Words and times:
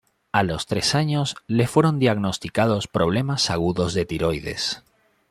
A 0.31 0.41
los 0.41 0.65
tres 0.65 0.95
años 0.95 1.35
le 1.45 1.67
fueron 1.67 1.99
diagnosticados 1.99 2.87
problemas 2.87 3.51
agudos 3.51 3.93
de 3.93 4.03
tiroides. 4.05 4.81